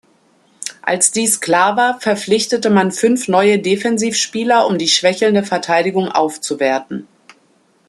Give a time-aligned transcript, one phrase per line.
[0.81, 7.07] Als dies klar war, verpflichtete man fünf neue Defensiv-Spieler, um die schwächelnde Verteidigung aufzuwerten.